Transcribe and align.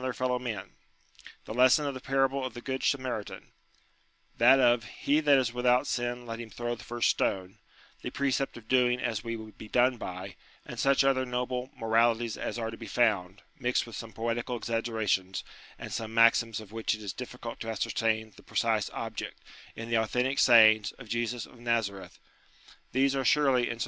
their 0.00 0.12
fellow 0.12 0.38
men; 0.38 0.74
the 1.44 1.52
lesson 1.52 1.84
of 1.84 1.92
the 1.92 1.98
parable 1.98 2.44
of 2.46 2.54
the 2.54 2.60
Good 2.60 2.84
Samaritan; 2.84 3.50
that 4.36 4.60
of" 4.60 4.84
he 5.04 5.18
that 5.18 5.36
is 5.38 5.52
without 5.52 5.88
sin 5.88 6.24
let 6.24 6.38
him 6.38 6.50
throw 6.50 6.76
the 6.76 6.84
first 6.84 7.10
stone;" 7.10 7.58
the 8.02 8.10
precept 8.10 8.56
of 8.56 8.68
doing 8.68 9.00
as 9.00 9.24
we 9.24 9.34
would 9.34 9.58
be 9.58 9.66
done 9.66 9.96
by; 9.96 10.36
and 10.64 10.78
such 10.78 11.02
other 11.02 11.26
noble 11.26 11.72
moralities 11.76 12.36
as 12.36 12.60
are 12.60 12.70
to 12.70 12.76
be 12.76 12.86
found, 12.86 13.42
mixed 13.58 13.88
with 13.88 13.96
some 13.96 14.12
poetical 14.12 14.60
exagge 14.60 14.88
rations, 14.88 15.42
and 15.80 15.92
some 15.92 16.14
maxims 16.14 16.60
of 16.60 16.70
which 16.70 16.94
it 16.94 17.02
is 17.02 17.12
difficult 17.12 17.58
to 17.58 17.68
ascertain 17.68 18.32
the 18.36 18.42
precise 18.44 18.88
object; 18.92 19.42
in 19.74 19.88
the 19.90 19.98
authentic 19.98 20.38
sayings 20.38 20.92
of 20.92 21.08
Jesus 21.08 21.44
of 21.44 21.58
Nazareth; 21.58 22.20
these 22.92 23.16
are 23.16 23.24
surely 23.24 23.32
in 23.32 23.32
sufficient 23.32 23.36
* 23.36 23.36
Not, 23.36 23.36
however, 23.36 23.58
a 23.58 23.58
new 23.58 23.64
commandment. 23.70 23.84